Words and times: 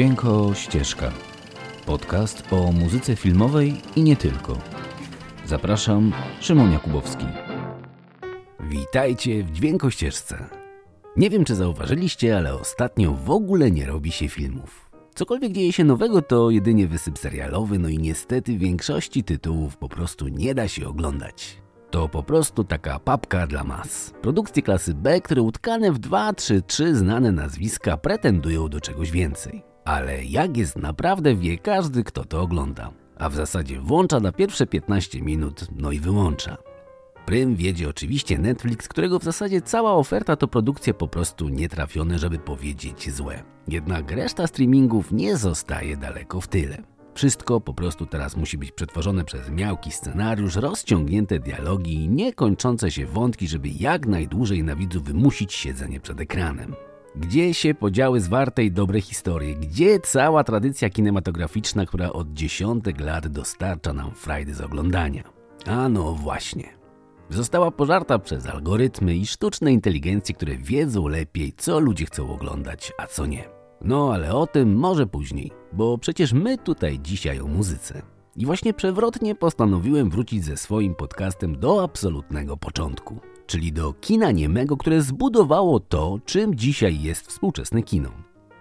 Dźwięko 0.00 0.54
Ścieżka. 0.54 1.12
Podcast 1.86 2.52
o 2.52 2.72
muzyce 2.72 3.16
filmowej 3.16 3.74
i 3.96 4.02
nie 4.02 4.16
tylko. 4.16 4.58
Zapraszam, 5.46 6.12
Szymon 6.40 6.72
Jakubowski. 6.72 7.26
Witajcie 8.60 9.44
w 9.44 9.50
Dźwięko 9.50 9.90
Ścieżce. 9.90 10.44
Nie 11.16 11.30
wiem, 11.30 11.44
czy 11.44 11.54
zauważyliście, 11.54 12.36
ale 12.36 12.54
ostatnio 12.54 13.12
w 13.12 13.30
ogóle 13.30 13.70
nie 13.70 13.86
robi 13.86 14.12
się 14.12 14.28
filmów. 14.28 14.90
Cokolwiek 15.14 15.52
dzieje 15.52 15.72
się 15.72 15.84
nowego, 15.84 16.22
to 16.22 16.50
jedynie 16.50 16.86
wysyp 16.86 17.18
serialowy, 17.18 17.78
no 17.78 17.88
i 17.88 17.98
niestety 17.98 18.58
większości 18.58 19.24
tytułów 19.24 19.76
po 19.76 19.88
prostu 19.88 20.28
nie 20.28 20.54
da 20.54 20.68
się 20.68 20.88
oglądać. 20.88 21.62
To 21.90 22.08
po 22.08 22.22
prostu 22.22 22.64
taka 22.64 22.98
papka 22.98 23.46
dla 23.46 23.64
mas. 23.64 24.14
Produkcje 24.22 24.62
klasy 24.62 24.94
B, 24.94 25.20
które 25.20 25.42
utkane 25.42 25.92
w 25.92 25.98
2, 25.98 26.32
3, 26.32 26.62
3 26.62 26.96
znane 26.96 27.32
nazwiska 27.32 27.96
pretendują 27.96 28.68
do 28.68 28.80
czegoś 28.80 29.10
więcej. 29.10 29.69
Ale 29.90 30.24
jak 30.24 30.56
jest 30.56 30.76
naprawdę 30.76 31.34
wie 31.34 31.58
każdy, 31.58 32.04
kto 32.04 32.24
to 32.24 32.42
ogląda. 32.42 32.90
A 33.18 33.28
w 33.28 33.34
zasadzie 33.34 33.80
włącza 33.80 34.20
na 34.20 34.32
pierwsze 34.32 34.66
15 34.66 35.22
minut, 35.22 35.66
no 35.76 35.92
i 35.92 36.00
wyłącza. 36.00 36.56
Prym 37.26 37.56
wiedzie 37.56 37.88
oczywiście 37.88 38.38
Netflix, 38.38 38.88
którego 38.88 39.18
w 39.18 39.24
zasadzie 39.24 39.62
cała 39.62 39.92
oferta 39.92 40.36
to 40.36 40.48
produkcje 40.48 40.94
po 40.94 41.08
prostu 41.08 41.48
nietrafione, 41.48 42.18
żeby 42.18 42.38
powiedzieć 42.38 43.14
złe. 43.14 43.42
Jednak 43.68 44.10
reszta 44.10 44.46
streamingów 44.46 45.12
nie 45.12 45.36
zostaje 45.36 45.96
daleko 45.96 46.40
w 46.40 46.48
tyle. 46.48 46.82
Wszystko 47.14 47.60
po 47.60 47.74
prostu 47.74 48.06
teraz 48.06 48.36
musi 48.36 48.58
być 48.58 48.72
przetworzone 48.72 49.24
przez 49.24 49.50
miałki 49.50 49.90
scenariusz, 49.90 50.56
rozciągnięte 50.56 51.38
dialogi 51.38 51.94
i 51.94 52.08
niekończące 52.08 52.90
się 52.90 53.06
wątki, 53.06 53.48
żeby 53.48 53.68
jak 53.68 54.06
najdłużej 54.06 54.64
na 54.64 54.76
widzu 54.76 55.00
wymusić 55.02 55.52
siedzenie 55.52 56.00
przed 56.00 56.20
ekranem. 56.20 56.74
Gdzie 57.16 57.54
się 57.54 57.74
podziały 57.74 58.20
zwarte 58.20 58.64
i 58.64 58.72
dobre 58.72 59.00
historie? 59.00 59.54
Gdzie 59.54 60.00
cała 60.00 60.44
tradycja 60.44 60.90
kinematograficzna, 60.90 61.86
która 61.86 62.12
od 62.12 62.32
dziesiątek 62.32 63.00
lat 63.00 63.28
dostarcza 63.28 63.92
nam 63.92 64.14
frajdy 64.14 64.54
z 64.54 64.60
oglądania? 64.60 65.22
A 65.66 65.88
no 65.88 66.12
właśnie. 66.14 66.68
Została 67.30 67.70
pożarta 67.70 68.18
przez 68.18 68.46
algorytmy 68.46 69.16
i 69.16 69.26
sztuczne 69.26 69.72
inteligencje, 69.72 70.34
które 70.34 70.56
wiedzą 70.56 71.08
lepiej, 71.08 71.52
co 71.56 71.80
ludzie 71.80 72.06
chcą 72.06 72.34
oglądać, 72.34 72.92
a 72.98 73.06
co 73.06 73.26
nie. 73.26 73.44
No 73.80 74.12
ale 74.14 74.34
o 74.34 74.46
tym 74.46 74.76
może 74.76 75.06
później, 75.06 75.50
bo 75.72 75.98
przecież 75.98 76.32
my 76.32 76.58
tutaj 76.58 76.98
dzisiaj 76.98 77.40
o 77.40 77.46
muzyce. 77.46 78.02
I 78.36 78.46
właśnie 78.46 78.74
przewrotnie 78.74 79.34
postanowiłem 79.34 80.10
wrócić 80.10 80.44
ze 80.44 80.56
swoim 80.56 80.94
podcastem 80.94 81.58
do 81.58 81.82
absolutnego 81.82 82.56
początku, 82.56 83.20
czyli 83.50 83.72
do 83.72 83.92
kina 83.92 84.30
niemego, 84.30 84.76
które 84.76 85.02
zbudowało 85.02 85.80
to, 85.80 86.18
czym 86.24 86.54
dzisiaj 86.54 87.02
jest 87.02 87.26
współczesne 87.26 87.82
kino. 87.82 88.10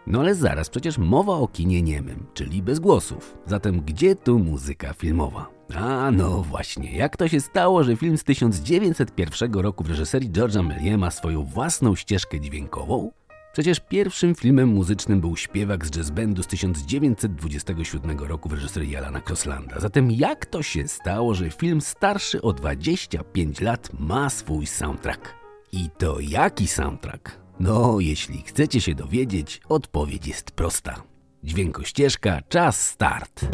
No 0.08 0.20
ale 0.20 0.36
zaraz, 0.36 0.70
przecież 0.70 0.98
mowa 0.98 1.34
o 1.34 1.48
kinie 1.48 1.82
niemym, 1.82 2.26
czyli 2.34 2.62
bez 2.64 2.80
głosów. 2.80 3.38
Zatem 3.46 3.82
gdzie 3.82 4.16
tu 4.16 4.40
muzyka 4.40 4.94
filmowa? 4.94 5.50
A 5.76 6.12
no 6.12 6.44
właśnie, 6.44 6.98
jak 6.98 7.18
to 7.18 7.28
się 7.28 7.42
stało, 7.42 7.84
że 7.84 7.96
film 7.96 8.18
z 8.18 8.24
1901 8.24 9.54
roku 9.54 9.84
w 9.84 9.90
reżyserii 9.90 10.32
George'a 10.32 10.68
Méliès 10.68 10.98
ma 10.98 11.12
swoją 11.12 11.44
własną 11.44 11.96
ścieżkę 11.96 12.40
dźwiękową? 12.40 13.12
Przecież 13.54 13.80
pierwszym 13.80 14.36
filmem 14.36 14.70
muzycznym 14.70 15.22
był 15.22 15.38
śpiewak 15.38 15.86
z 15.86 15.92
jazz 15.92 16.10
bandu 16.10 16.44
z 16.44 16.48
1927 16.48 18.20
roku 18.20 18.50
w 18.50 18.54
reżyserii 18.54 18.96
Alana 18.96 19.22
Crosslanda. 19.22 19.80
Zatem 19.80 20.12
jak 20.12 20.46
to 20.46 20.64
się 20.64 20.88
stało, 20.88 21.34
że 21.34 21.52
film 21.52 21.82
starszy 21.82 22.42
o 22.42 22.54
25 22.54 23.62
lat 23.62 23.90
ma 24.00 24.30
swój 24.30 24.66
soundtrack? 24.66 25.36
I 25.72 25.90
to 25.98 26.20
jaki 26.20 26.68
soundtrack? 26.68 27.40
No, 27.60 28.00
jeśli 28.00 28.42
chcecie 28.42 28.82
się 28.82 28.96
dowiedzieć, 28.96 29.62
odpowiedź 29.70 30.28
jest 30.28 30.52
prosta. 30.52 31.04
Dźwiękościeżka, 31.44 32.42
czas 32.50 32.88
start. 32.88 33.46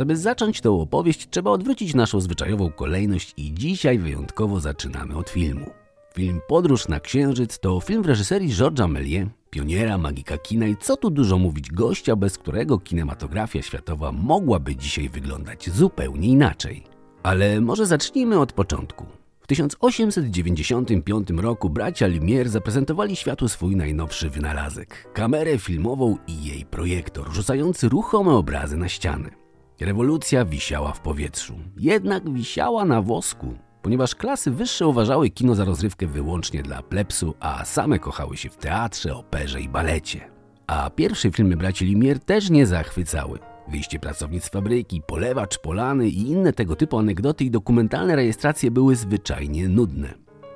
Żeby 0.00 0.16
zacząć 0.16 0.60
tę 0.60 0.70
opowieść, 0.70 1.28
trzeba 1.30 1.50
odwrócić 1.50 1.94
naszą 1.94 2.20
zwyczajową 2.20 2.70
kolejność 2.72 3.34
i 3.36 3.54
dzisiaj 3.54 3.98
wyjątkowo 3.98 4.60
zaczynamy 4.60 5.16
od 5.16 5.30
filmu. 5.30 5.70
Film 6.14 6.40
Podróż 6.48 6.88
na 6.88 7.00
Księżyc 7.00 7.58
to 7.58 7.80
film 7.80 8.02
w 8.02 8.06
reżyserii 8.06 8.48
Georgesa 8.48 8.88
Méliès, 8.88 9.26
pioniera 9.50 9.98
magika 9.98 10.38
kina 10.38 10.66
i 10.66 10.76
co 10.76 10.96
tu 10.96 11.10
dużo 11.10 11.38
mówić 11.38 11.70
gościa, 11.70 12.16
bez 12.16 12.38
którego 12.38 12.78
kinematografia 12.78 13.62
światowa 13.62 14.12
mogłaby 14.12 14.76
dzisiaj 14.76 15.08
wyglądać 15.08 15.70
zupełnie 15.70 16.28
inaczej. 16.28 16.84
Ale 17.22 17.60
może 17.60 17.86
zacznijmy 17.86 18.38
od 18.38 18.52
początku. 18.52 19.06
W 19.40 19.46
1895 19.46 21.30
roku 21.30 21.70
bracia 21.70 22.06
Lumière 22.08 22.48
zaprezentowali 22.48 23.16
światu 23.16 23.48
swój 23.48 23.76
najnowszy 23.76 24.30
wynalazek 24.30 25.12
kamerę 25.12 25.58
filmową 25.58 26.16
i 26.26 26.44
jej 26.44 26.64
projektor, 26.64 27.32
rzucający 27.32 27.88
ruchome 27.88 28.30
obrazy 28.30 28.76
na 28.76 28.88
ściany. 28.88 29.39
Rewolucja 29.80 30.44
wisiała 30.44 30.92
w 30.92 31.00
powietrzu, 31.00 31.54
jednak 31.76 32.32
wisiała 32.32 32.84
na 32.84 33.02
wosku, 33.02 33.54
ponieważ 33.82 34.14
klasy 34.14 34.50
wyższe 34.50 34.86
uważały 34.86 35.30
kino 35.30 35.54
za 35.54 35.64
rozrywkę 35.64 36.06
wyłącznie 36.06 36.62
dla 36.62 36.82
plepsu, 36.82 37.34
a 37.40 37.64
same 37.64 37.98
kochały 37.98 38.36
się 38.36 38.50
w 38.50 38.56
teatrze, 38.56 39.16
operze 39.16 39.60
i 39.60 39.68
balecie. 39.68 40.30
A 40.66 40.90
pierwsze 40.90 41.30
filmy 41.30 41.56
braci 41.56 41.86
Lumière 41.86 42.18
też 42.18 42.50
nie 42.50 42.66
zachwycały. 42.66 43.38
Wyjście 43.68 43.98
pracownic 43.98 44.48
fabryki, 44.48 45.02
polewacz 45.06 45.58
polany 45.58 46.08
i 46.08 46.30
inne 46.30 46.52
tego 46.52 46.76
typu 46.76 46.98
anegdoty 46.98 47.44
i 47.44 47.50
dokumentalne 47.50 48.16
rejestracje 48.16 48.70
były 48.70 48.96
zwyczajnie 48.96 49.68
nudne. 49.68 50.14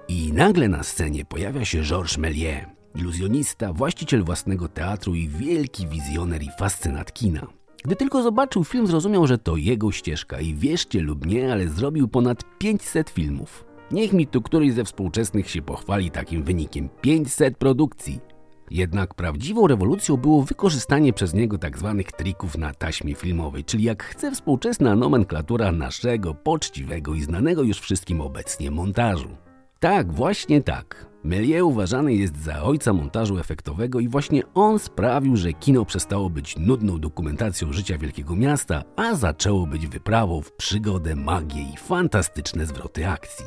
I 0.08 0.32
nagle 0.32 0.68
na 0.68 0.82
scenie 0.82 1.24
pojawia 1.24 1.64
się 1.64 1.82
Georges 1.82 2.18
Méliès, 2.18 2.64
iluzjonista, 2.94 3.72
właściciel 3.72 4.24
własnego 4.24 4.68
teatru 4.68 5.14
i 5.14 5.28
wielki 5.28 5.86
wizjoner 5.86 6.42
i 6.42 6.48
fascynat 6.58 7.12
kina. 7.12 7.46
Gdy 7.84 7.96
tylko 7.96 8.22
zobaczył 8.22 8.64
film, 8.64 8.86
zrozumiał, 8.86 9.26
że 9.26 9.38
to 9.38 9.56
jego 9.56 9.92
ścieżka 9.92 10.40
i 10.40 10.54
wierzcie 10.54 11.00
lub 11.00 11.26
nie, 11.26 11.52
ale 11.52 11.68
zrobił 11.68 12.08
ponad 12.08 12.58
500 12.58 13.10
filmów. 13.10 13.64
Niech 13.90 14.12
mi 14.12 14.26
tu 14.26 14.42
któryś 14.42 14.72
ze 14.72 14.84
współczesnych 14.84 15.50
się 15.50 15.62
pochwali 15.62 16.10
takim 16.10 16.42
wynikiem 16.42 16.88
500 17.00 17.56
produkcji. 17.56 18.20
Jednak 18.70 19.14
prawdziwą 19.14 19.66
rewolucją 19.66 20.16
było 20.16 20.42
wykorzystanie 20.42 21.12
przez 21.12 21.34
niego 21.34 21.58
tzw. 21.58 22.02
Tak 22.06 22.16
trików 22.16 22.58
na 22.58 22.74
taśmie 22.74 23.14
filmowej, 23.14 23.64
czyli 23.64 23.84
jak 23.84 24.02
chce 24.02 24.30
współczesna 24.30 24.96
nomenklatura 24.96 25.72
naszego 25.72 26.34
poczciwego 26.34 27.14
i 27.14 27.22
znanego 27.22 27.62
już 27.62 27.80
wszystkim 27.80 28.20
obecnie 28.20 28.70
montażu. 28.70 29.28
Tak, 29.80 30.12
właśnie 30.12 30.62
tak. 30.62 31.13
Méliès 31.24 31.62
uważany 31.62 32.14
jest 32.14 32.42
za 32.42 32.62
ojca 32.62 32.92
montażu 32.92 33.38
efektowego 33.38 34.00
i 34.00 34.08
właśnie 34.08 34.42
on 34.54 34.78
sprawił, 34.78 35.36
że 35.36 35.52
kino 35.52 35.84
przestało 35.84 36.30
być 36.30 36.56
nudną 36.58 36.98
dokumentacją 37.00 37.72
życia 37.72 37.98
wielkiego 37.98 38.36
miasta, 38.36 38.84
a 38.96 39.14
zaczęło 39.14 39.66
być 39.66 39.86
wyprawą 39.86 40.40
w 40.40 40.52
przygodę, 40.52 41.16
magię 41.16 41.62
i 41.62 41.76
fantastyczne 41.76 42.66
zwroty 42.66 43.08
akcji. 43.08 43.44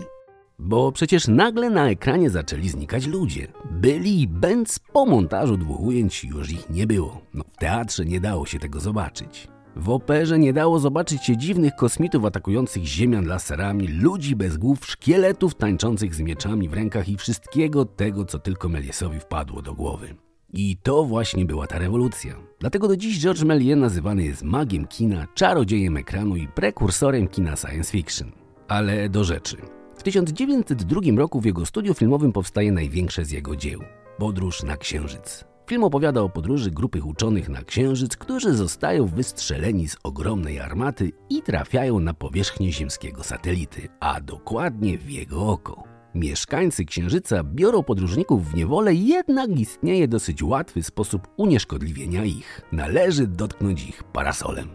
Bo 0.60 0.92
przecież 0.92 1.28
nagle 1.28 1.70
na 1.70 1.90
ekranie 1.90 2.30
zaczęli 2.30 2.70
znikać 2.70 3.08
ludzie. 3.08 3.48
Byli 3.72 4.22
i 4.22 4.28
bęc 4.28 4.80
po 4.80 5.06
montażu 5.06 5.58
dwóch 5.58 5.80
ujęć 5.80 6.24
już 6.24 6.52
ich 6.52 6.70
nie 6.70 6.88
było. 6.88 7.22
No, 7.34 7.44
w 7.54 7.58
teatrze 7.58 8.06
nie 8.06 8.20
dało 8.20 8.46
się 8.46 8.60
tego 8.60 8.80
zobaczyć. 8.80 9.48
W 9.80 9.90
operze 9.90 10.40
nie 10.40 10.54
dało 10.54 10.80
zobaczyć 10.80 11.24
się 11.24 11.38
dziwnych 11.38 11.76
kosmitów 11.76 12.26
atakujących 12.26 12.86
ziemian 12.86 13.26
laserami, 13.26 13.88
ludzi 13.88 14.36
bez 14.36 14.58
głów, 14.58 14.86
szkieletów 14.86 15.56
tańczących 15.56 16.16
z 16.16 16.22
mieczami 16.22 16.70
w 16.70 16.74
rękach 16.74 17.10
i 17.10 17.18
wszystkiego 17.18 17.86
tego, 17.86 18.26
co 18.26 18.40
tylko 18.40 18.70
Meliesowi 18.70 19.20
wpadło 19.20 19.62
do 19.62 19.74
głowy. 19.74 20.16
I 20.54 20.78
to 20.84 21.04
właśnie 21.04 21.46
była 21.46 21.68
ta 21.68 21.80
rewolucja. 21.80 22.36
Dlatego 22.60 22.88
do 22.88 22.98
dziś 22.98 23.20
George 23.20 23.44
Méliès 23.44 23.78
nazywany 23.78 24.24
jest 24.24 24.44
magiem 24.44 24.88
kina, 24.88 25.28
czarodziejem 25.36 25.98
ekranu 25.98 26.36
i 26.36 26.48
prekursorem 26.48 27.28
kina 27.28 27.56
science 27.56 27.92
fiction. 27.92 28.32
Ale 28.68 29.10
do 29.10 29.24
rzeczy. 29.24 29.58
W 29.96 30.04
1902 30.04 31.02
roku 31.18 31.42
w 31.42 31.46
jego 31.46 31.66
studiu 31.66 31.94
filmowym 31.94 32.32
powstaje 32.32 32.72
największe 32.72 33.26
z 33.26 33.32
jego 33.32 33.56
dzieł– 33.56 33.82
Podróż 34.18 34.64
na 34.64 34.78
Księżyc. 34.78 35.46
Film 35.68 35.84
opowiada 35.84 36.22
o 36.22 36.30
podróży 36.30 36.72
grupy 36.72 37.04
uczonych 37.04 37.50
na 37.50 37.64
Księżyc, 37.64 38.18
którzy 38.18 38.54
zostają 38.54 39.06
wystrzeleni 39.06 39.90
z 39.90 39.98
ogromnej 40.04 40.60
armaty 40.60 41.12
i 41.30 41.42
trafiają 41.42 42.00
na 42.00 42.14
powierzchnię 42.14 42.72
ziemskiego 42.72 43.24
satelity, 43.24 43.90
a 44.00 44.22
dokładnie 44.22 44.98
w 44.98 45.10
jego 45.10 45.48
oko. 45.50 45.84
Mieszkańcy 46.16 46.86
Księżyca 46.86 47.44
biorą 47.44 47.84
podróżników 47.84 48.52
w 48.52 48.56
niewolę, 48.56 48.94
jednak 48.94 49.50
istnieje 49.50 50.08
dosyć 50.08 50.44
łatwy 50.44 50.84
sposób 50.84 51.28
unieszkodliwienia 51.38 52.26
ich. 52.26 52.62
Należy 52.72 53.28
dotknąć 53.28 53.90
ich 53.90 54.04
parasolem. 54.04 54.70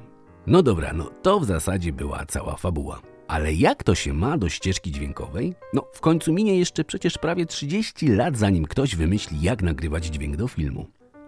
No 0.47 0.63
dobra, 0.63 0.93
no 0.93 1.11
to 1.23 1.41
w 1.41 1.45
zasadzie 1.45 1.93
była 1.93 2.27
cała 2.27 2.57
fabuła. 2.57 3.12
Ale 3.33 3.53
jak 3.53 3.85
to 3.85 3.95
się 3.95 4.13
ma 4.13 4.39
do 4.39 4.49
ścieżki 4.49 4.93
dźwiękowej? 4.93 5.55
No, 5.73 5.85
w 5.93 6.01
końcu 6.01 6.33
minie 6.33 6.59
jeszcze 6.59 6.85
przecież 6.85 7.19
prawie 7.19 7.47
30 7.47 8.09
lat, 8.09 8.37
zanim 8.37 8.65
ktoś 8.65 8.97
wymyśli, 8.97 9.43
jak 9.43 9.63
nagrywać 9.63 10.07
dźwięk 10.07 10.37
do 10.37 10.49
filmu. 10.49 10.87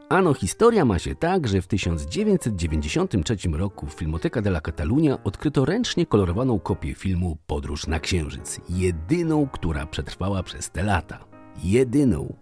Ano, 0.09 0.35
historia 0.35 0.85
ma 0.85 0.99
się 0.99 1.15
tak, 1.15 1.49
że 1.49 1.63
w 1.63 1.67
1993 1.67 3.37
roku 3.53 3.87
w 3.87 3.93
Filmoteca 3.93 4.43
de 4.43 4.51
la 4.51 4.61
Catalunya 4.61 5.19
odkryto 5.25 5.65
ręcznie 5.65 6.07
kolorowaną 6.07 6.59
kopię 6.59 6.95
filmu 6.95 7.39
Podróż 7.47 7.87
na 7.87 8.01
Księżyc. 8.01 8.61
Jedyną, 8.69 9.49
która 9.49 9.87
przetrwała 9.87 10.43
przez 10.43 10.71
te 10.71 10.83
lata. 10.83 11.25
Jedyną. 11.63 12.35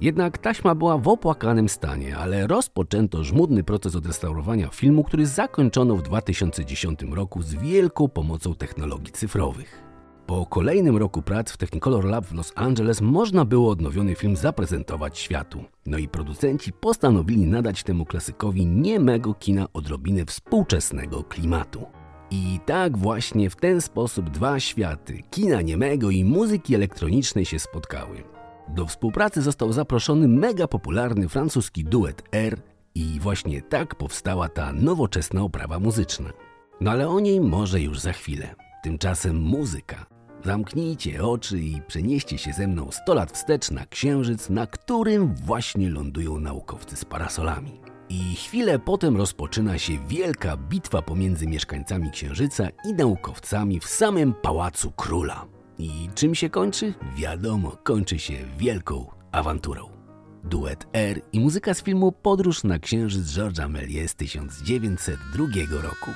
Jednak 0.00 0.38
taśma 0.38 0.74
była 0.74 0.98
w 0.98 1.08
opłakanym 1.08 1.68
stanie, 1.68 2.16
ale 2.16 2.46
rozpoczęto 2.46 3.24
żmudny 3.24 3.64
proces 3.64 3.96
odrestaurowania 3.96 4.68
filmu, 4.68 5.04
który 5.04 5.26
zakończono 5.26 5.96
w 5.96 6.02
2010 6.02 7.00
roku 7.02 7.42
z 7.42 7.54
wielką 7.54 8.08
pomocą 8.08 8.54
technologii 8.54 9.12
cyfrowych. 9.12 9.82
Po 10.26 10.46
kolejnym 10.46 10.96
roku 10.96 11.22
prac 11.22 11.52
w 11.52 11.56
Technicolor 11.56 12.04
Lab 12.04 12.26
w 12.26 12.34
Los 12.34 12.52
Angeles 12.56 13.00
można 13.00 13.44
było 13.44 13.70
odnowiony 13.70 14.14
film 14.14 14.36
zaprezentować 14.36 15.18
światu. 15.18 15.64
No 15.86 15.98
i 15.98 16.08
producenci 16.08 16.72
postanowili 16.72 17.46
nadać 17.46 17.82
temu 17.82 18.04
klasykowi 18.04 18.66
niemego 18.66 19.34
kina 19.34 19.66
odrobinę 19.72 20.24
współczesnego 20.24 21.24
klimatu. 21.24 21.86
I 22.30 22.60
tak 22.66 22.98
właśnie 22.98 23.50
w 23.50 23.56
ten 23.56 23.80
sposób 23.80 24.30
dwa 24.30 24.60
światy, 24.60 25.22
kina 25.30 25.62
niemego 25.62 26.10
i 26.10 26.24
muzyki 26.24 26.74
elektronicznej 26.74 27.44
się 27.44 27.58
spotkały. 27.58 28.37
Do 28.68 28.86
współpracy 28.86 29.42
został 29.42 29.72
zaproszony 29.72 30.28
mega 30.28 30.68
popularny 30.68 31.28
francuski 31.28 31.84
duet 31.84 32.22
R 32.32 32.60
i 32.94 33.20
właśnie 33.20 33.62
tak 33.62 33.94
powstała 33.94 34.48
ta 34.48 34.72
nowoczesna 34.72 35.42
oprawa 35.42 35.78
muzyczna. 35.78 36.30
No 36.80 36.90
ale 36.90 37.08
o 37.08 37.20
niej 37.20 37.40
może 37.40 37.80
już 37.80 38.00
za 38.00 38.12
chwilę. 38.12 38.54
Tymczasem 38.82 39.36
muzyka. 39.36 40.06
Zamknijcie 40.44 41.24
oczy 41.24 41.60
i 41.60 41.82
przenieście 41.86 42.38
się 42.38 42.52
ze 42.52 42.68
mną 42.68 42.90
100 42.90 43.14
lat 43.14 43.32
wstecz 43.32 43.70
na 43.70 43.86
księżyc, 43.86 44.50
na 44.50 44.66
którym 44.66 45.34
właśnie 45.34 45.90
lądują 45.90 46.40
naukowcy 46.40 46.96
z 46.96 47.04
parasolami. 47.04 47.80
I 48.08 48.34
chwilę 48.34 48.78
potem 48.78 49.16
rozpoczyna 49.16 49.78
się 49.78 49.92
wielka 50.08 50.56
bitwa 50.56 51.02
pomiędzy 51.02 51.46
mieszkańcami 51.46 52.10
księżyca 52.10 52.68
i 52.84 52.94
naukowcami 52.94 53.80
w 53.80 53.86
samym 53.86 54.34
pałacu 54.34 54.90
króla. 54.90 55.57
I 55.78 56.08
czym 56.14 56.34
się 56.34 56.50
kończy? 56.50 56.94
Wiadomo, 57.16 57.76
kończy 57.82 58.18
się 58.18 58.34
wielką 58.58 59.10
awanturą. 59.32 59.88
Duet 60.44 60.86
R 60.92 61.20
i 61.32 61.40
muzyka 61.40 61.74
z 61.74 61.82
filmu 61.82 62.12
Podróż 62.12 62.64
na 62.64 62.78
Księżyc 62.78 63.26
George'a 63.26 63.72
Méliès 63.72 64.08
z 64.08 64.14
1902 64.14 65.82
roku. 65.82 66.10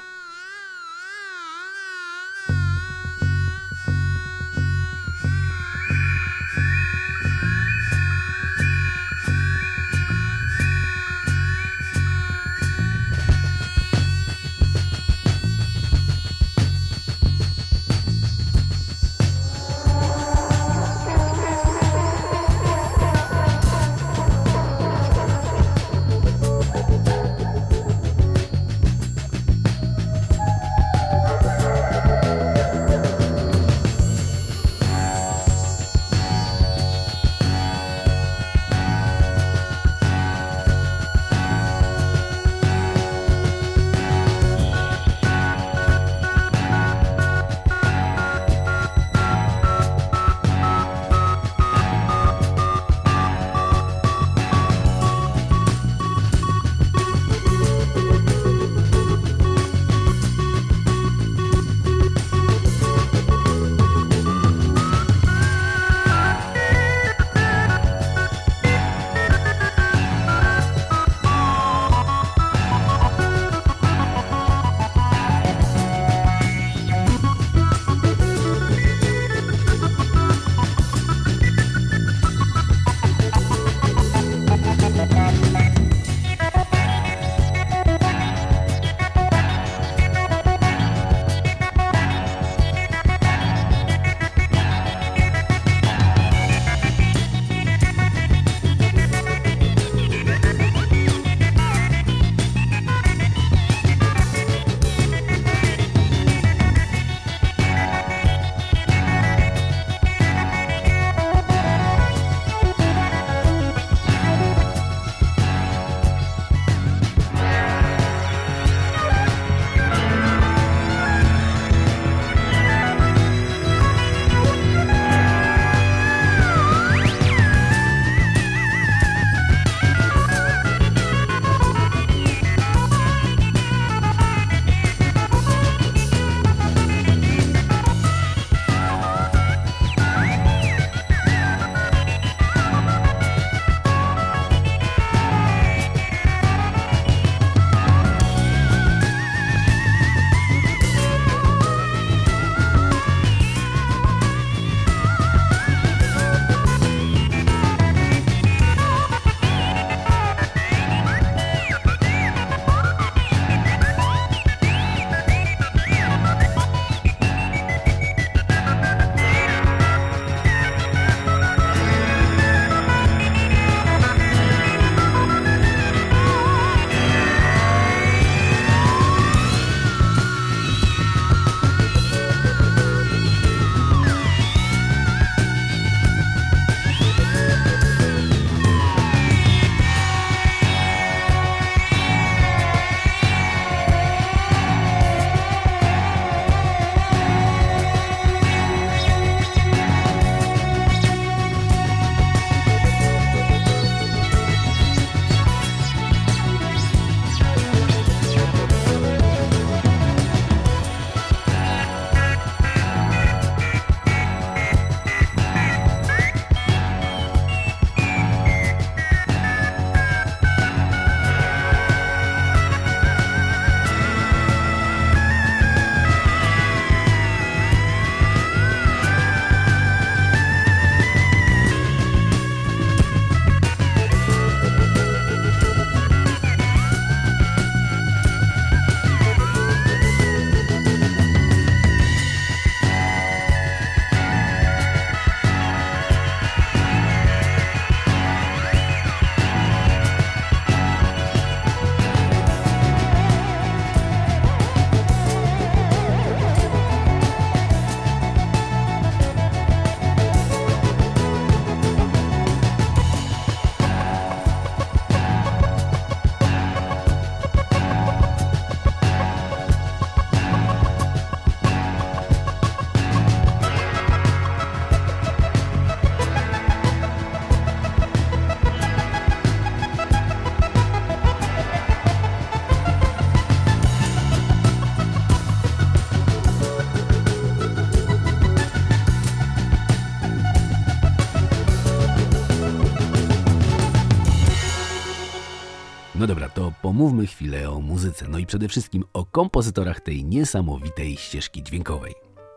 Pomówmy 297.03 297.27
chwilę 297.27 297.71
o 297.71 297.81
muzyce, 297.81 298.27
no 298.29 298.39
i 298.39 298.47
przede 298.47 298.69
wszystkim 298.69 299.05
o 299.13 299.25
kompozytorach 299.25 300.01
tej 300.01 300.25
niesamowitej 300.25 301.17
ścieżki 301.17 301.63
dźwiękowej. 301.63 302.15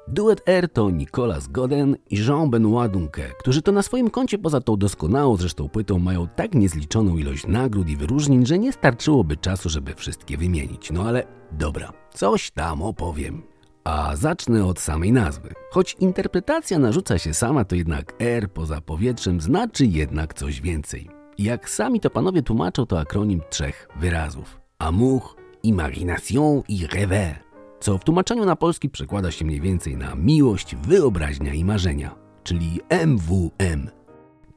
Duet 0.07 0.41
R 0.45 0.69
to 0.69 0.89
Nicolas 0.89 1.47
Godin 1.47 1.95
i 2.09 2.17
Jean-Benoît 2.17 2.89
Dunque, 2.89 3.31
którzy 3.39 3.61
to 3.61 3.71
na 3.71 3.81
swoim 3.81 4.09
koncie 4.09 4.37
poza 4.37 4.61
tą 4.61 4.77
doskonałą 4.77 5.37
zresztą 5.37 5.69
płytą 5.69 5.99
mają 5.99 6.27
tak 6.27 6.55
niezliczoną 6.55 7.17
ilość 7.17 7.47
nagród 7.47 7.89
i 7.89 7.97
wyróżnień, 7.97 8.45
że 8.45 8.59
nie 8.59 8.73
starczyłoby 8.73 9.37
czasu, 9.37 9.69
żeby 9.69 9.95
wszystkie 9.95 10.37
wymienić. 10.37 10.91
No 10.91 11.03
ale 11.03 11.23
dobra, 11.51 11.93
coś 12.13 12.51
tam 12.51 12.81
opowiem. 12.81 13.43
A 13.83 14.15
zacznę 14.15 14.65
od 14.65 14.79
samej 14.79 15.11
nazwy. 15.11 15.53
Choć 15.71 15.95
interpretacja 15.99 16.79
narzuca 16.79 17.17
się 17.17 17.33
sama, 17.33 17.65
to 17.65 17.75
jednak 17.75 18.13
R 18.19 18.49
poza 18.53 18.81
powietrzem 18.81 19.41
znaczy 19.41 19.85
jednak 19.85 20.33
coś 20.33 20.61
więcej. 20.61 21.14
Jak 21.37 21.69
sami 21.69 21.99
to 21.99 22.09
panowie 22.09 22.41
tłumaczą, 22.41 22.85
to 22.85 22.99
akronim 22.99 23.41
trzech 23.49 23.89
wyrazów. 23.95 24.61
Amour, 24.79 25.21
imagination 25.63 26.61
i 26.67 26.87
rêve, 26.87 27.35
co 27.79 27.97
w 27.97 28.03
tłumaczeniu 28.03 28.45
na 28.45 28.55
polski 28.55 28.89
przekłada 28.89 29.31
się 29.31 29.45
mniej 29.45 29.61
więcej 29.61 29.97
na 29.97 30.15
miłość, 30.15 30.75
wyobraźnia 30.75 31.53
i 31.53 31.63
marzenia, 31.63 32.15
czyli 32.43 32.79
MWM. 32.89 33.89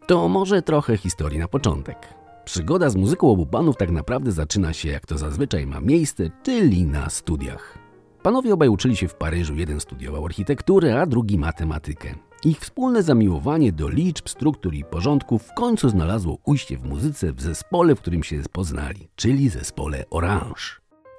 To 0.06 0.28
może 0.28 0.62
trochę 0.62 0.96
historii 0.96 1.38
na 1.38 1.48
początek. 1.48 2.14
Przygoda 2.44 2.90
z 2.90 2.96
muzyką 2.96 3.30
obu 3.30 3.46
panów 3.46 3.76
tak 3.76 3.90
naprawdę 3.90 4.32
zaczyna 4.32 4.72
się, 4.72 4.88
jak 4.88 5.06
to 5.06 5.18
zazwyczaj 5.18 5.66
ma 5.66 5.80
miejsce, 5.80 6.30
czyli 6.42 6.84
na 6.84 7.10
studiach. 7.10 7.78
Panowie 8.22 8.54
obaj 8.54 8.68
uczyli 8.68 8.96
się 8.96 9.08
w 9.08 9.14
Paryżu, 9.14 9.54
jeden 9.54 9.80
studiował 9.80 10.26
architekturę, 10.26 11.00
a 11.00 11.06
drugi 11.06 11.38
matematykę. 11.38 12.27
Ich 12.44 12.60
wspólne 12.60 13.02
zamiłowanie 13.02 13.72
do 13.72 13.88
liczb, 13.88 14.28
struktur 14.28 14.74
i 14.74 14.84
porządków 14.84 15.42
w 15.42 15.54
końcu 15.54 15.88
znalazło 15.88 16.38
ujście 16.44 16.78
w 16.78 16.84
muzyce 16.84 17.32
w 17.32 17.40
zespole, 17.40 17.94
w 17.94 18.00
którym 18.00 18.22
się 18.22 18.42
poznali, 18.52 19.08
czyli 19.16 19.48
zespole 19.48 20.04
Orange. 20.10 20.62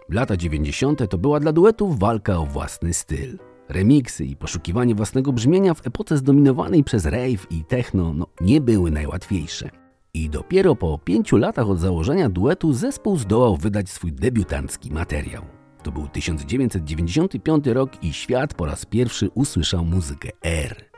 Lata 0.10 0.38
90. 0.38 1.10
to 1.10 1.18
była 1.18 1.40
dla 1.40 1.52
duetów 1.52 2.00
walka 2.00 2.38
o 2.38 2.46
własny 2.46 2.94
styl. 2.94 3.40
Remiksy 3.70 4.26
i 4.26 4.36
poszukiwanie 4.36 4.96
własnego 4.96 5.34
brzmienia 5.34 5.74
w 5.74 5.88
epoce 5.88 6.18
zdominowanej 6.18 6.84
przez 6.84 7.06
rave 7.06 7.52
i 7.52 7.64
techno 7.64 8.14
no, 8.14 8.28
nie 8.42 8.62
były 8.62 8.92
najłatwiejsze. 8.92 9.70
I 10.14 10.30
dopiero 10.30 10.76
po 10.76 10.98
pięciu 10.98 11.38
latach 11.38 11.70
od 11.70 11.80
założenia 11.80 12.30
duetu 12.30 12.74
zespół 12.74 13.18
zdołał 13.18 13.58
wydać 13.58 13.90
swój 13.90 14.12
debiutancki 14.12 14.92
materiał. 14.92 15.44
To 15.84 15.92
był 15.92 16.08
1995 16.08 17.68
rok 17.68 18.04
i 18.04 18.14
świat 18.14 18.54
po 18.54 18.66
raz 18.66 18.86
pierwszy 18.86 19.30
usłyszał 19.30 19.86
muzykę 19.86 20.30
R. 20.44 20.89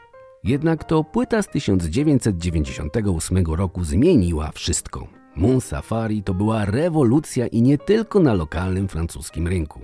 Jednak 0.43 0.83
to 0.83 1.03
płyta 1.03 1.41
z 1.41 1.47
1998 1.47 3.45
roku 3.45 3.83
zmieniła 3.83 4.51
wszystko. 4.51 5.07
Moon 5.35 5.61
Safari 5.61 6.23
to 6.23 6.33
była 6.33 6.65
rewolucja 6.65 7.47
i 7.47 7.61
nie 7.61 7.77
tylko 7.77 8.19
na 8.19 8.33
lokalnym 8.33 8.87
francuskim 8.87 9.47
rynku. 9.47 9.79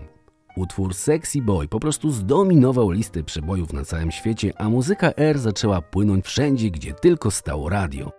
Utwór 0.55 0.93
Sexy 0.93 1.41
Boy 1.41 1.67
po 1.67 1.79
prostu 1.79 2.11
zdominował 2.11 2.91
listy 2.91 3.23
przebojów 3.23 3.73
na 3.73 3.85
całym 3.85 4.11
świecie, 4.11 4.53
a 4.57 4.69
muzyka 4.69 5.11
R 5.17 5.39
zaczęła 5.39 5.81
płynąć 5.81 6.25
wszędzie, 6.25 6.71
gdzie 6.71 6.93
tylko 6.93 7.31
stało 7.31 7.69
radio. 7.69 8.16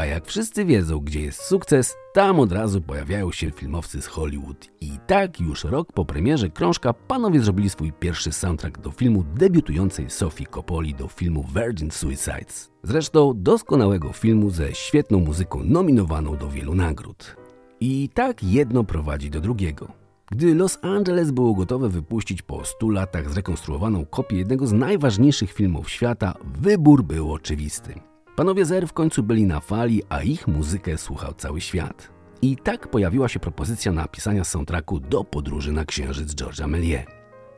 A 0.00 0.06
jak 0.06 0.26
wszyscy 0.26 0.64
wiedzą, 0.64 0.98
gdzie 0.98 1.20
jest 1.20 1.42
sukces, 1.42 1.96
tam 2.12 2.40
od 2.40 2.52
razu 2.52 2.80
pojawiają 2.80 3.32
się 3.32 3.50
filmowcy 3.50 4.02
z 4.02 4.06
Hollywood. 4.06 4.68
I 4.80 4.90
tak 5.06 5.40
już 5.40 5.64
rok 5.64 5.92
po 5.92 6.04
premierze 6.04 6.50
krążka 6.50 6.92
panowie 6.92 7.40
zrobili 7.40 7.70
swój 7.70 7.92
pierwszy 7.92 8.32
soundtrack 8.32 8.78
do 8.78 8.90
filmu 8.90 9.24
debiutującej 9.34 10.10
Sophie 10.10 10.46
Coppoli 10.46 10.94
do 10.94 11.08
filmu 11.08 11.44
Virgin 11.54 11.90
Suicides. 11.90 12.70
Zresztą 12.82 13.32
doskonałego 13.36 14.12
filmu 14.12 14.50
ze 14.50 14.74
świetną 14.74 15.20
muzyką 15.20 15.64
nominowaną 15.64 16.36
do 16.36 16.48
wielu 16.48 16.74
nagród. 16.74 17.36
I 17.80 18.08
tak 18.14 18.42
jedno 18.42 18.84
prowadzi 18.84 19.30
do 19.30 19.40
drugiego. 19.40 19.92
Gdy 20.30 20.54
Los 20.54 20.78
Angeles 20.82 21.30
było 21.30 21.54
gotowe 21.54 21.88
wypuścić 21.88 22.42
po 22.42 22.64
100 22.64 22.90
latach 22.90 23.30
zrekonstruowaną 23.30 24.06
kopię 24.06 24.36
jednego 24.36 24.66
z 24.66 24.72
najważniejszych 24.72 25.52
filmów 25.52 25.90
świata, 25.90 26.34
wybór 26.44 27.02
był 27.02 27.32
oczywisty. 27.32 28.09
Panowie 28.36 28.64
Zer 28.64 28.88
w 28.88 28.92
końcu 28.92 29.22
byli 29.22 29.46
na 29.46 29.60
fali, 29.60 30.02
a 30.08 30.22
ich 30.22 30.48
muzykę 30.48 30.98
słuchał 30.98 31.34
cały 31.34 31.60
świat. 31.60 32.10
I 32.42 32.56
tak 32.56 32.88
pojawiła 32.88 33.28
się 33.28 33.40
propozycja 33.40 33.92
napisania 33.92 34.44
soundtracku 34.44 35.00
do 35.00 35.24
podróży 35.24 35.72
na 35.72 35.84
księżyc 35.84 36.34
George'a 36.34 36.68
Méliès. 36.68 37.04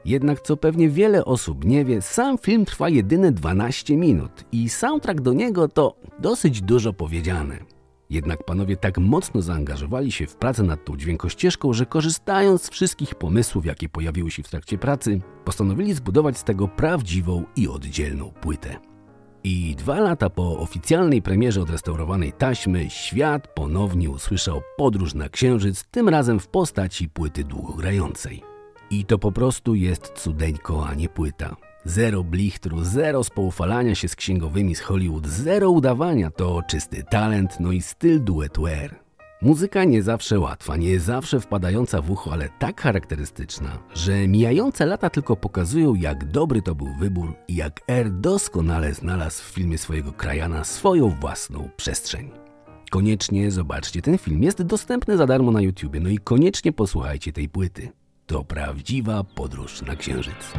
Jednak 0.04 0.40
co 0.40 0.56
pewnie 0.56 0.88
wiele 0.88 1.24
osób 1.24 1.64
nie 1.64 1.84
wie, 1.84 2.02
sam 2.02 2.38
film 2.38 2.64
trwa 2.64 2.88
jedyne 2.88 3.32
12 3.32 3.96
minut 3.96 4.44
i 4.52 4.68
soundtrack 4.68 5.20
do 5.20 5.32
niego 5.32 5.68
to 5.68 5.96
dosyć 6.18 6.62
dużo 6.62 6.92
powiedziane. 6.92 7.58
Jednak 8.10 8.44
panowie 8.44 8.76
tak 8.76 8.98
mocno 8.98 9.42
zaangażowali 9.42 10.12
się 10.12 10.26
w 10.26 10.36
pracę 10.36 10.62
nad 10.62 10.84
tą 10.84 10.96
dźwiękościeżką, 10.96 11.72
że 11.72 11.86
korzystając 11.86 12.62
z 12.62 12.70
wszystkich 12.70 13.14
pomysłów, 13.14 13.66
jakie 13.66 13.88
pojawiły 13.88 14.30
się 14.30 14.42
w 14.42 14.48
trakcie 14.48 14.78
pracy, 14.78 15.20
postanowili 15.44 15.94
zbudować 15.94 16.38
z 16.38 16.44
tego 16.44 16.68
prawdziwą 16.68 17.44
i 17.56 17.68
oddzielną 17.68 18.30
płytę. 18.30 18.91
I 19.44 19.74
dwa 19.78 20.00
lata 20.00 20.30
po 20.30 20.58
oficjalnej 20.58 21.22
premierze 21.22 21.62
odrestaurowanej 21.62 22.32
taśmy, 22.32 22.90
świat 22.90 23.48
ponownie 23.54 24.10
usłyszał 24.10 24.62
podróż 24.76 25.14
na 25.14 25.28
Księżyc, 25.28 25.84
tym 25.90 26.08
razem 26.08 26.40
w 26.40 26.48
postaci 26.48 27.08
płyty 27.08 27.44
długogrającej. 27.44 28.42
I 28.90 29.04
to 29.04 29.18
po 29.18 29.32
prostu 29.32 29.74
jest 29.74 30.12
cudeńko, 30.16 30.86
a 30.86 30.94
nie 30.94 31.08
płyta. 31.08 31.56
Zero 31.84 32.24
blichtru, 32.24 32.84
zero 32.84 33.24
spoufalania 33.24 33.94
się 33.94 34.08
z 34.08 34.16
księgowymi 34.16 34.74
z 34.74 34.80
Hollywood, 34.80 35.26
zero 35.26 35.70
udawania, 35.70 36.30
to 36.30 36.62
czysty 36.68 37.04
talent, 37.10 37.60
no 37.60 37.72
i 37.72 37.82
styl 37.82 38.24
duetu 38.24 38.66
R. 38.66 39.01
Muzyka 39.42 39.84
nie 39.84 40.02
zawsze 40.02 40.40
łatwa, 40.40 40.76
nie 40.76 41.00
zawsze 41.00 41.40
wpadająca 41.40 42.02
w 42.02 42.10
ucho, 42.10 42.32
ale 42.32 42.48
tak 42.58 42.80
charakterystyczna, 42.80 43.78
że 43.94 44.28
mijające 44.28 44.86
lata 44.86 45.10
tylko 45.10 45.36
pokazują, 45.36 45.94
jak 45.94 46.24
dobry 46.24 46.62
to 46.62 46.74
był 46.74 46.94
wybór 46.98 47.34
i 47.48 47.56
jak 47.56 47.80
R 47.88 48.10
doskonale 48.10 48.94
znalazł 48.94 49.42
w 49.42 49.46
filmie 49.46 49.78
swojego 49.78 50.12
krajana 50.12 50.64
swoją 50.64 51.08
własną 51.08 51.68
przestrzeń. 51.76 52.30
Koniecznie 52.90 53.50
zobaczcie 53.50 54.02
ten 54.02 54.18
film, 54.18 54.42
jest 54.42 54.62
dostępny 54.62 55.16
za 55.16 55.26
darmo 55.26 55.50
na 55.50 55.60
YouTube, 55.60 55.96
no 56.00 56.08
i 56.08 56.18
koniecznie 56.18 56.72
posłuchajcie 56.72 57.32
tej 57.32 57.48
płyty. 57.48 57.88
To 58.26 58.44
prawdziwa 58.44 59.24
podróż 59.24 59.82
na 59.82 59.96
Księżyc. 59.96 60.52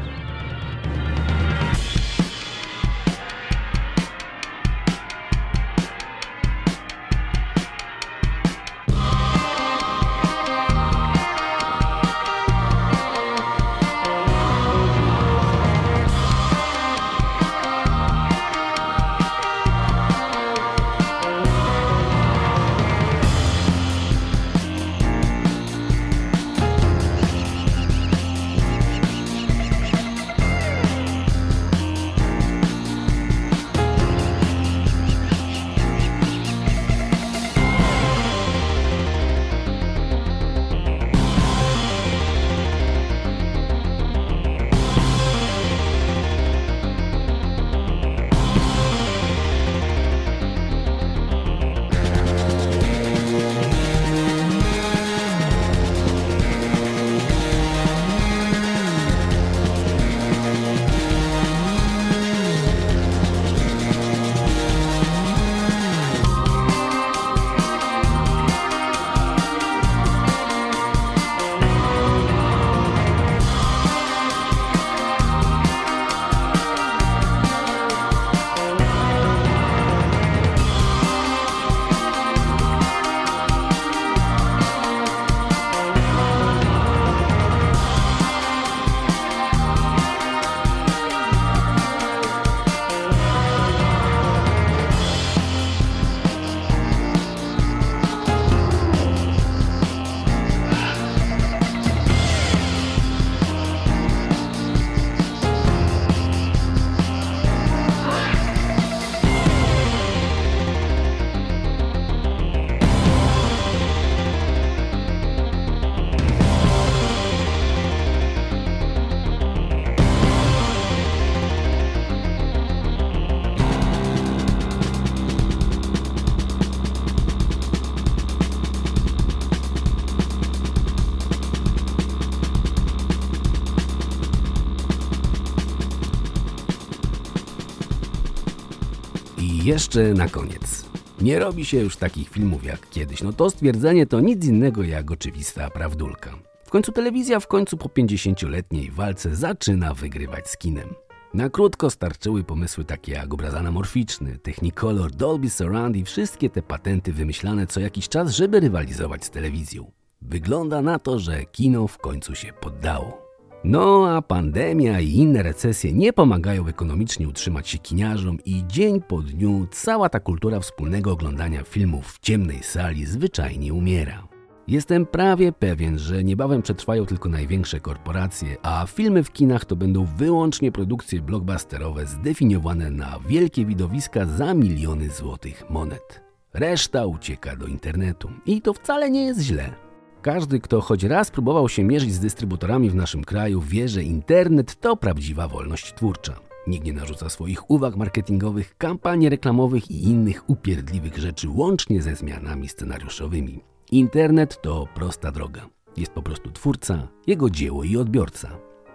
Jeszcze 139.73 140.13
na 140.13 140.29
koniec. 140.29 140.85
Nie 141.21 141.39
robi 141.39 141.65
się 141.65 141.79
już 141.79 141.97
takich 141.97 142.29
filmów 142.29 142.63
jak 142.65 142.89
kiedyś. 142.89 143.21
No 143.21 143.33
to 143.33 143.49
stwierdzenie 143.49 144.05
to 144.05 144.19
nic 144.19 144.45
innego 144.45 144.83
jak 144.83 145.11
oczywista 145.11 145.69
prawdulka. 145.69 146.35
W 146.65 146.69
końcu 146.69 146.91
telewizja 146.91 147.39
w 147.39 147.47
końcu 147.47 147.77
po 147.77 147.89
50-letniej 147.89 148.91
walce 148.91 149.35
zaczyna 149.35 149.93
wygrywać 149.93 150.49
z 150.49 150.57
kinem. 150.57 150.89
Na 151.33 151.49
krótko 151.49 151.89
starczyły 151.89 152.43
pomysły 152.43 152.85
takie 152.85 153.11
jak 153.11 153.33
obraz 153.33 153.53
anamorficzny, 153.53 154.37
Technicolor, 154.37 155.11
Dolby 155.11 155.49
Surround 155.49 155.95
i 155.95 156.05
wszystkie 156.05 156.49
te 156.49 156.61
patenty 156.61 157.13
wymyślane 157.13 157.67
co 157.67 157.79
jakiś 157.79 158.09
czas, 158.09 158.31
żeby 158.31 158.59
rywalizować 158.59 159.25
z 159.25 159.29
telewizją. 159.29 159.91
Wygląda 160.21 160.81
na 160.81 160.99
to, 160.99 161.19
że 161.19 161.45
kino 161.45 161.87
w 161.87 161.97
końcu 161.97 162.35
się 162.35 162.53
poddało. 162.61 163.22
No 163.63 164.07
a 164.07 164.21
pandemia 164.21 164.99
i 164.99 165.09
inne 165.09 165.43
recesje 165.43 165.93
nie 165.93 166.13
pomagają 166.13 166.67
ekonomicznie 166.67 167.27
utrzymać 167.27 167.69
się 167.69 167.77
kiniarzom 167.77 168.37
i 168.45 168.63
dzień 168.67 169.01
po 169.01 169.21
dniu 169.21 169.67
cała 169.71 170.09
ta 170.09 170.19
kultura 170.19 170.59
wspólnego 170.59 171.11
oglądania 171.11 171.63
filmów 171.63 172.13
w 172.13 172.19
ciemnej 172.19 172.63
sali 172.63 173.05
zwyczajnie 173.05 173.73
umiera. 173.73 174.27
Jestem 174.67 175.05
prawie 175.05 175.51
pewien, 175.51 175.99
że 175.99 176.23
niebawem 176.23 176.61
przetrwają 176.61 177.05
tylko 177.05 177.29
największe 177.29 177.79
korporacje, 177.79 178.57
a 178.61 178.85
filmy 178.87 179.23
w 179.23 179.31
kinach 179.31 179.65
to 179.65 179.75
będą 179.75 180.05
wyłącznie 180.05 180.71
produkcje 180.71 181.21
blockbusterowe 181.21 182.05
zdefiniowane 182.05 182.89
na 182.89 183.19
wielkie 183.27 183.65
widowiska 183.65 184.25
za 184.25 184.53
miliony 184.53 185.09
złotych 185.09 185.69
monet. 185.69 186.21
Reszta 186.53 187.05
ucieka 187.05 187.55
do 187.55 187.67
internetu 187.67 188.29
i 188.45 188.61
to 188.61 188.73
wcale 188.73 189.11
nie 189.11 189.25
jest 189.25 189.41
źle. 189.41 189.92
Każdy, 190.23 190.59
kto 190.59 190.81
choć 190.81 191.03
raz 191.03 191.31
próbował 191.31 191.69
się 191.69 191.83
mierzyć 191.83 192.13
z 192.13 192.19
dystrybutorami 192.19 192.89
w 192.89 192.95
naszym 192.95 193.23
kraju, 193.23 193.61
wie, 193.61 193.87
że 193.87 194.03
internet 194.03 194.79
to 194.79 194.97
prawdziwa 194.97 195.47
wolność 195.47 195.93
twórcza. 195.93 196.39
Nikt 196.67 196.85
nie 196.85 196.93
narzuca 196.93 197.29
swoich 197.29 197.71
uwag 197.71 197.95
marketingowych, 197.95 198.77
kampanii 198.77 199.29
reklamowych 199.29 199.91
i 199.91 200.03
innych 200.03 200.49
upierdliwych 200.49 201.17
rzeczy, 201.17 201.49
łącznie 201.49 202.01
ze 202.01 202.15
zmianami 202.15 202.69
scenariuszowymi. 202.69 203.59
Internet 203.91 204.61
to 204.61 204.87
prosta 204.95 205.31
droga. 205.31 205.69
Jest 205.97 206.11
po 206.11 206.21
prostu 206.21 206.51
twórca, 206.51 207.07
jego 207.27 207.49
dzieło 207.49 207.83
i 207.83 207.97
odbiorca. 207.97 208.49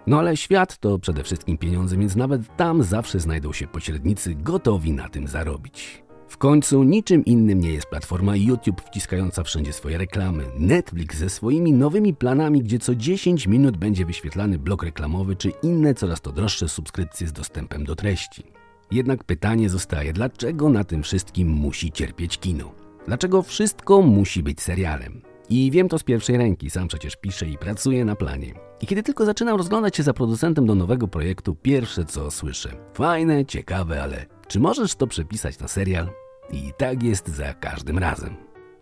No 0.07 0.19
ale 0.19 0.37
świat 0.37 0.77
to 0.77 0.99
przede 0.99 1.23
wszystkim 1.23 1.57
pieniądze, 1.57 1.97
więc 1.97 2.15
nawet 2.15 2.55
tam 2.57 2.83
zawsze 2.83 3.19
znajdą 3.19 3.53
się 3.53 3.67
pośrednicy 3.67 4.35
gotowi 4.35 4.93
na 4.93 5.09
tym 5.09 5.27
zarobić. 5.27 6.03
W 6.29 6.37
końcu 6.37 6.83
niczym 6.83 7.25
innym 7.25 7.59
nie 7.59 7.71
jest 7.71 7.87
platforma 7.87 8.35
YouTube 8.35 8.81
wciskająca 8.81 9.43
wszędzie 9.43 9.73
swoje 9.73 9.97
reklamy, 9.97 10.43
Netflix 10.59 11.17
ze 11.17 11.29
swoimi 11.29 11.73
nowymi 11.73 12.13
planami, 12.13 12.61
gdzie 12.61 12.79
co 12.79 12.95
10 12.95 13.47
minut 13.47 13.77
będzie 13.77 14.05
wyświetlany 14.05 14.59
blok 14.59 14.83
reklamowy, 14.83 15.35
czy 15.35 15.51
inne 15.63 15.93
coraz 15.93 16.21
to 16.21 16.31
droższe 16.31 16.69
subskrypcje 16.69 17.27
z 17.27 17.33
dostępem 17.33 17.83
do 17.83 17.95
treści. 17.95 18.43
Jednak 18.91 19.23
pytanie 19.23 19.69
zostaje, 19.69 20.13
dlaczego 20.13 20.69
na 20.69 20.83
tym 20.83 21.03
wszystkim 21.03 21.47
musi 21.47 21.91
cierpieć 21.91 22.37
kino? 22.37 22.71
Dlaczego 23.07 23.43
wszystko 23.43 24.01
musi 24.01 24.43
być 24.43 24.61
serialem? 24.61 25.21
I 25.49 25.71
wiem 25.71 25.89
to 25.89 25.99
z 25.99 26.03
pierwszej 26.03 26.37
ręki, 26.37 26.69
sam 26.69 26.87
przecież 26.87 27.15
piszę 27.15 27.45
i 27.45 27.57
pracuję 27.57 28.05
na 28.05 28.15
planie. 28.15 28.53
I 28.81 28.87
kiedy 28.87 29.03
tylko 29.03 29.25
zaczynam 29.25 29.57
rozglądać 29.57 29.97
się 29.97 30.03
za 30.03 30.13
producentem 30.13 30.65
do 30.65 30.75
nowego 30.75 31.07
projektu, 31.07 31.55
pierwsze 31.55 32.05
co 32.05 32.31
słyszę. 32.31 32.69
Fajne, 32.93 33.45
ciekawe, 33.45 34.03
ale 34.03 34.25
czy 34.47 34.59
możesz 34.59 34.95
to 34.95 35.07
przepisać 35.07 35.59
na 35.59 35.67
serial? 35.67 36.09
I 36.51 36.73
tak 36.77 37.03
jest 37.03 37.27
za 37.27 37.53
każdym 37.53 37.97
razem. 37.97 38.35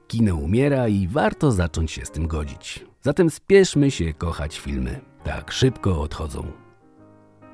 Kino 0.07 0.35
umiera 0.35 0.87
i 0.87 1.07
warto 1.07 1.51
zacząć 1.51 1.91
się 1.91 2.05
z 2.05 2.11
tym 2.11 2.27
godzić. 2.27 2.85
Zatem 3.01 3.29
spieszmy 3.29 3.91
się 3.91 4.13
kochać 4.13 4.59
filmy. 4.59 4.99
Tak 5.23 5.51
szybko 5.51 6.01
odchodzą. 6.01 6.51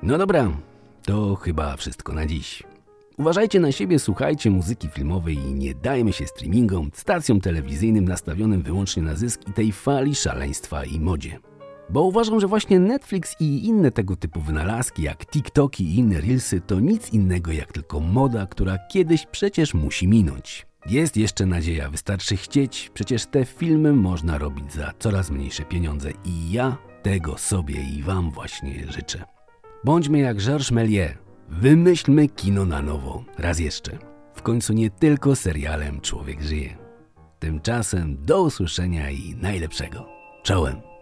No 0.02 0.18
dobra, 0.18 0.52
to 1.02 1.34
chyba 1.34 1.76
wszystko 1.76 2.12
na 2.12 2.26
dziś. 2.26 2.62
Uważajcie 3.18 3.60
na 3.60 3.72
siebie, 3.72 3.98
słuchajcie 3.98 4.50
muzyki 4.50 4.88
filmowej 4.88 5.36
i 5.36 5.54
nie 5.54 5.74
dajmy 5.74 6.12
się 6.12 6.26
streamingom, 6.26 6.90
stacjom 6.94 7.40
telewizyjnym 7.40 8.04
nastawionym 8.04 8.62
wyłącznie 8.62 9.02
na 9.02 9.14
zysk 9.14 9.48
i 9.48 9.52
tej 9.52 9.72
fali 9.72 10.14
szaleństwa 10.14 10.84
i 10.84 11.00
modzie. 11.00 11.38
Bo 11.90 12.02
uważam, 12.02 12.40
że 12.40 12.46
właśnie 12.46 12.80
Netflix 12.80 13.36
i 13.40 13.66
inne 13.66 13.90
tego 13.90 14.16
typu 14.16 14.40
wynalazki, 14.40 15.02
jak 15.02 15.26
TikToki 15.26 15.84
i 15.84 15.98
inne 15.98 16.20
Reelsy, 16.20 16.60
to 16.60 16.80
nic 16.80 17.12
innego 17.12 17.52
jak 17.52 17.72
tylko 17.72 18.00
moda, 18.00 18.46
która 18.46 18.78
kiedyś 18.78 19.26
przecież 19.26 19.74
musi 19.74 20.08
minąć. 20.08 20.66
Jest 20.86 21.16
jeszcze 21.16 21.46
nadzieja, 21.46 21.90
wystarczy 21.90 22.36
chcieć, 22.36 22.90
przecież 22.94 23.26
te 23.26 23.44
filmy 23.44 23.92
można 23.92 24.38
robić 24.38 24.72
za 24.72 24.92
coraz 24.98 25.30
mniejsze 25.30 25.64
pieniądze 25.64 26.10
i 26.24 26.52
ja 26.52 26.76
tego 27.02 27.38
sobie 27.38 27.82
i 27.82 28.02
Wam 28.02 28.30
właśnie 28.30 28.92
życzę. 28.92 29.24
Bądźmy 29.84 30.18
jak 30.18 30.36
Georges 30.36 30.72
Méliès, 30.72 31.14
wymyślmy 31.48 32.28
kino 32.28 32.64
na 32.64 32.82
nowo, 32.82 33.24
raz 33.38 33.58
jeszcze. 33.58 33.98
W 34.34 34.42
końcu 34.42 34.72
nie 34.72 34.90
tylko 34.90 35.36
serialem 35.36 36.00
człowiek 36.00 36.42
żyje. 36.42 36.76
Tymczasem 37.38 38.16
do 38.24 38.42
usłyszenia 38.42 39.10
i 39.10 39.34
najlepszego. 39.42 40.06
Czołem! 40.42 40.93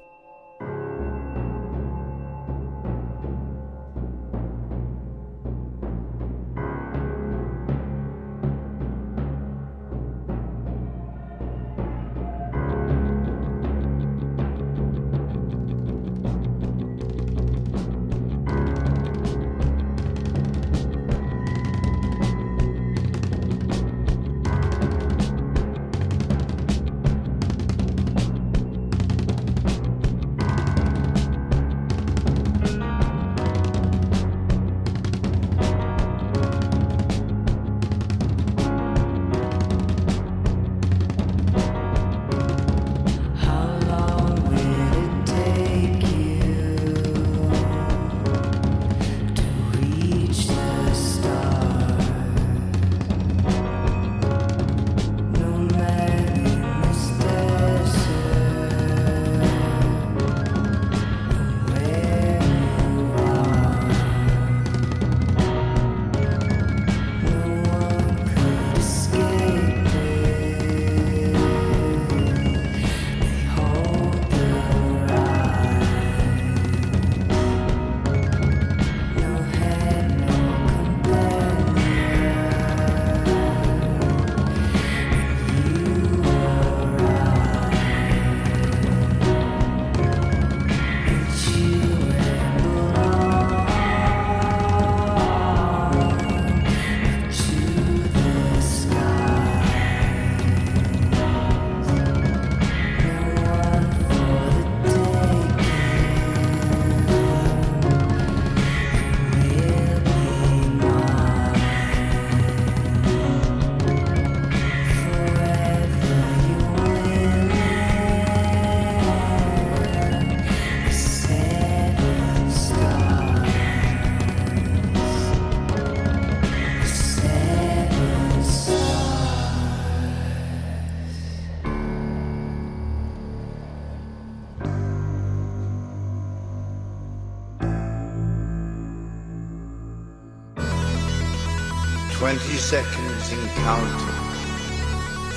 20 142.32 142.56
seconds 142.56 143.30
in 143.30 143.46
counting. 143.60 144.08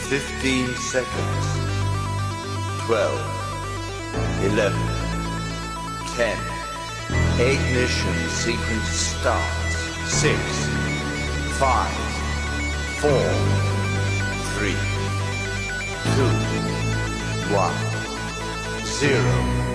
15 0.08 0.76
seconds. 0.76 1.46
12. 2.86 3.20
11. 4.46 4.80
10. 6.16 6.38
Ignition 7.38 8.16
sequence 8.30 8.88
starts. 8.88 9.76
6. 10.08 10.40
5. 11.60 11.92
4. 13.02 13.12
3. 14.56 14.72
2. 16.16 16.32
1. 17.56 17.76
0. 18.86 19.75